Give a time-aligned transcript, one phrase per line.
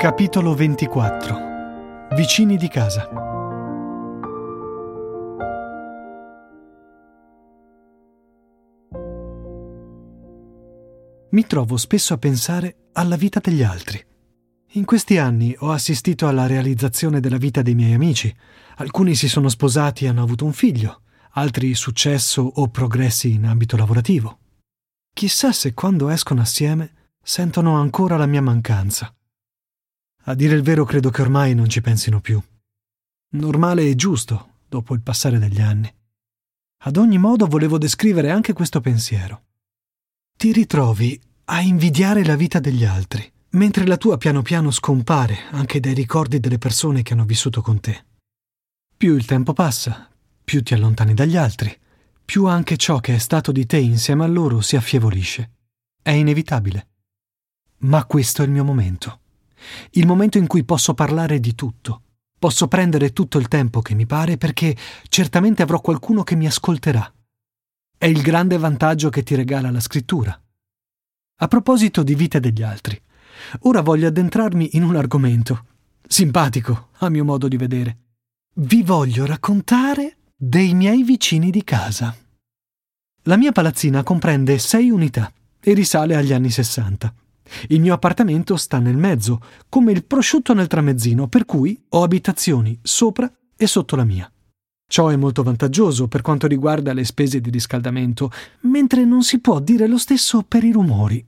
[0.00, 3.06] Capitolo 24 Vicini di casa
[11.28, 14.02] Mi trovo spesso a pensare alla vita degli altri.
[14.68, 18.34] In questi anni ho assistito alla realizzazione della vita dei miei amici.
[18.76, 23.76] Alcuni si sono sposati e hanno avuto un figlio, altri successo o progressi in ambito
[23.76, 24.38] lavorativo.
[25.12, 29.14] Chissà se quando escono assieme sentono ancora la mia mancanza.
[30.24, 32.40] A dire il vero credo che ormai non ci pensino più.
[33.32, 35.92] Normale e giusto, dopo il passare degli anni.
[36.82, 39.44] Ad ogni modo volevo descrivere anche questo pensiero.
[40.36, 45.80] Ti ritrovi a invidiare la vita degli altri, mentre la tua piano piano scompare anche
[45.80, 48.04] dai ricordi delle persone che hanno vissuto con te.
[48.94, 50.08] Più il tempo passa,
[50.44, 51.74] più ti allontani dagli altri,
[52.24, 55.52] più anche ciò che è stato di te insieme a loro si affievolisce.
[56.02, 56.88] È inevitabile.
[57.78, 59.20] Ma questo è il mio momento
[59.92, 62.02] il momento in cui posso parlare di tutto.
[62.38, 64.76] Posso prendere tutto il tempo che mi pare perché
[65.08, 67.12] certamente avrò qualcuno che mi ascolterà.
[67.98, 70.40] È il grande vantaggio che ti regala la scrittura.
[71.42, 72.98] A proposito di vite degli altri,
[73.60, 75.66] ora voglio addentrarmi in un argomento,
[76.06, 77.98] simpatico a mio modo di vedere.
[78.54, 82.16] Vi voglio raccontare dei miei vicini di casa.
[83.24, 85.30] La mia palazzina comprende sei unità
[85.60, 87.12] e risale agli anni sessanta.
[87.68, 92.78] Il mio appartamento sta nel mezzo, come il prosciutto nel tramezzino, per cui ho abitazioni
[92.82, 94.30] sopra e sotto la mia.
[94.90, 98.30] Ciò è molto vantaggioso per quanto riguarda le spese di riscaldamento,
[98.62, 101.24] mentre non si può dire lo stesso per i rumori.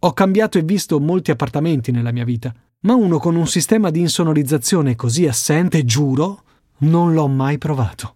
[0.00, 4.00] Ho cambiato e visto molti appartamenti nella mia vita, ma uno con un sistema di
[4.00, 6.42] insonorizzazione così assente, giuro,
[6.78, 8.14] non l'ho mai provato.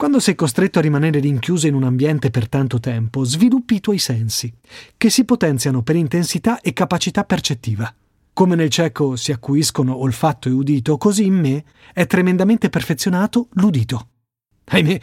[0.00, 3.98] Quando sei costretto a rimanere rinchiuso in un ambiente per tanto tempo, sviluppi i tuoi
[3.98, 4.50] sensi,
[4.96, 7.94] che si potenziano per intensità e capacità percettiva.
[8.32, 14.08] Come nel cieco si acuiscono olfatto e udito, così in me è tremendamente perfezionato l'udito.
[14.68, 14.98] Ahimè,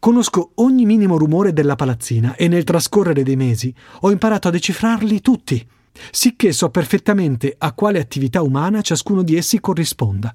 [0.00, 5.20] conosco ogni minimo rumore della palazzina e nel trascorrere dei mesi ho imparato a decifrarli
[5.20, 5.64] tutti,
[6.10, 10.34] sicché so perfettamente a quale attività umana ciascuno di essi corrisponda.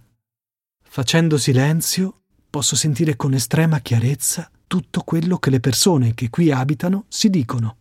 [0.88, 2.22] Facendo silenzio,
[2.56, 7.80] posso sentire con estrema chiarezza tutto quello che le persone che qui abitano si dicono,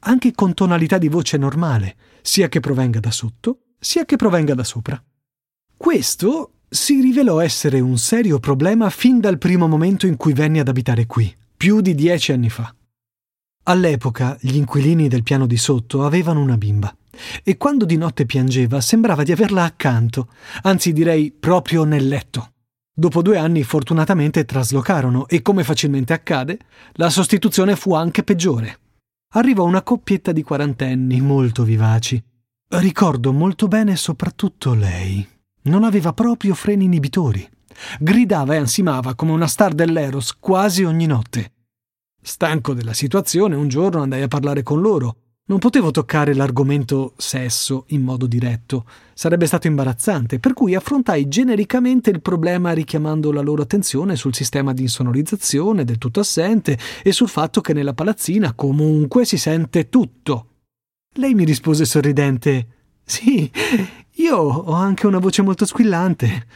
[0.00, 4.64] anche con tonalità di voce normale, sia che provenga da sotto, sia che provenga da
[4.64, 5.02] sopra.
[5.74, 10.68] Questo si rivelò essere un serio problema fin dal primo momento in cui venni ad
[10.68, 12.70] abitare qui, più di dieci anni fa.
[13.62, 16.94] All'epoca gli inquilini del piano di sotto avevano una bimba
[17.42, 20.28] e quando di notte piangeva sembrava di averla accanto,
[20.64, 22.51] anzi direi proprio nel letto.
[22.94, 26.58] Dopo due anni fortunatamente traslocarono e, come facilmente accade,
[26.94, 28.78] la sostituzione fu anche peggiore.
[29.34, 32.22] Arrivò una coppietta di quarantenni molto vivaci.
[32.68, 35.26] Ricordo molto bene soprattutto lei.
[35.62, 37.48] Non aveva proprio freni inibitori.
[37.98, 41.52] Gridava e ansimava come una star dell'Eros quasi ogni notte.
[42.20, 45.16] Stanco della situazione, un giorno andai a parlare con loro
[45.52, 52.08] non potevo toccare l'argomento sesso in modo diretto, sarebbe stato imbarazzante, per cui affrontai genericamente
[52.08, 57.28] il problema richiamando la loro attenzione sul sistema di insonorizzazione del tutto assente e sul
[57.28, 60.46] fatto che nella palazzina comunque si sente tutto.
[61.16, 62.68] Lei mi rispose sorridente:
[63.04, 63.50] Sì,
[64.12, 66.46] io ho anche una voce molto squillante.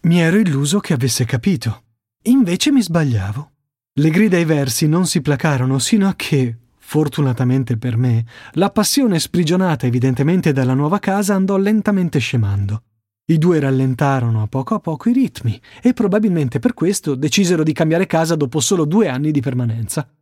[0.00, 1.84] Mi ero illuso che avesse capito.
[2.24, 3.50] Invece mi sbagliavo.
[3.92, 6.56] Le grida e i versi non si placarono sino a che,
[6.90, 12.82] Fortunatamente per me, la passione sprigionata evidentemente dalla nuova casa andò lentamente scemando.
[13.26, 17.72] I due rallentarono a poco a poco i ritmi e probabilmente per questo decisero di
[17.72, 20.12] cambiare casa dopo solo due anni di permanenza.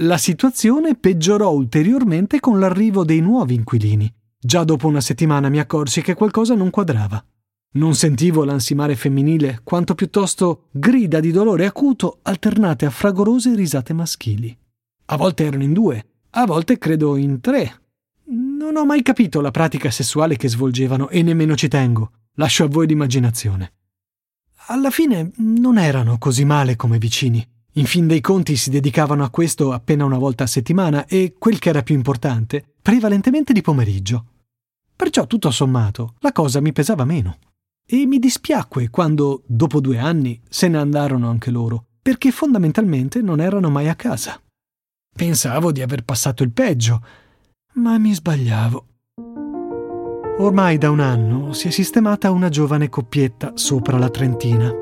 [0.00, 4.12] La situazione peggiorò ulteriormente con l'arrivo dei nuovi inquilini.
[4.38, 7.24] Già dopo una settimana mi accorsi che qualcosa non quadrava.
[7.76, 14.54] Non sentivo l'ansimare femminile, quanto piuttosto grida di dolore acuto alternate a fragorose risate maschili.
[15.06, 17.80] A volte erano in due, a volte credo in tre.
[18.26, 22.10] Non ho mai capito la pratica sessuale che svolgevano e nemmeno ci tengo.
[22.36, 23.72] Lascio a voi l'immaginazione.
[24.68, 27.46] Alla fine non erano così male come vicini.
[27.74, 31.58] In fin dei conti si dedicavano a questo appena una volta a settimana e, quel
[31.58, 34.26] che era più importante, prevalentemente di pomeriggio.
[34.96, 37.38] Perciò, tutto sommato, la cosa mi pesava meno.
[37.84, 43.40] E mi dispiacque quando, dopo due anni, se ne andarono anche loro, perché fondamentalmente non
[43.40, 44.40] erano mai a casa.
[45.16, 47.00] Pensavo di aver passato il peggio,
[47.74, 48.86] ma mi sbagliavo.
[50.38, 54.72] Ormai da un anno si è sistemata una giovane coppietta sopra la trentina.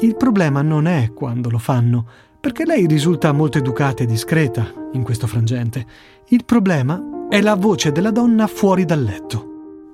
[0.00, 2.06] Il problema non è quando lo fanno,
[2.38, 5.86] perché lei risulta molto educata e discreta in questo frangente.
[6.28, 9.47] Il problema è la voce della donna fuori dal letto.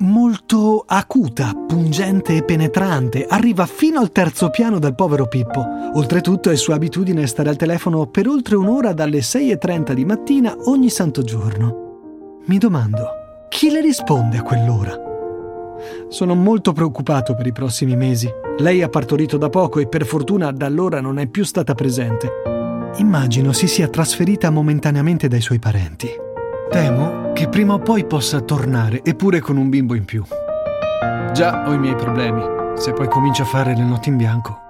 [0.04, 5.64] Molto acuta, pungente e penetrante, arriva fino al terzo piano del povero Pippo.
[5.94, 10.90] Oltretutto è sua abitudine stare al telefono per oltre un'ora dalle 6.30 di mattina ogni
[10.90, 12.42] santo giorno.
[12.46, 13.08] Mi domando,
[13.48, 15.00] chi le risponde a quell'ora?
[16.08, 18.30] Sono molto preoccupato per i prossimi mesi.
[18.58, 22.30] Lei ha partorito da poco e per fortuna da allora non è più stata presente.
[22.96, 26.08] Immagino si sia trasferita momentaneamente dai suoi parenti.
[26.70, 30.24] Temo che prima o poi possa tornare, eppure con un bimbo in più.
[31.32, 32.42] Già ho i miei problemi,
[32.76, 34.62] se poi comincia a fare le notti in bianco.